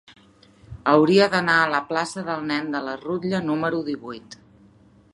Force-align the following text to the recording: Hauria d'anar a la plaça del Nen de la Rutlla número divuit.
Hauria 0.93 1.27
d'anar 1.33 1.59
a 1.65 1.69
la 1.75 1.83
plaça 1.91 2.25
del 2.31 2.49
Nen 2.55 2.75
de 2.77 2.83
la 2.89 2.99
Rutlla 3.05 3.45
número 3.51 3.87
divuit. 3.95 4.43